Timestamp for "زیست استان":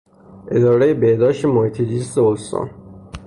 1.81-2.69